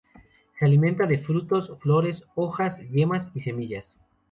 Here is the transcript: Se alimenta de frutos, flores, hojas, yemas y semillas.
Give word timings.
Se 0.49 0.65
alimenta 0.65 1.05
de 1.05 1.19
frutos, 1.19 1.71
flores, 1.79 2.23
hojas, 2.33 2.79
yemas 2.89 3.29
y 3.35 3.41
semillas. 3.41 3.99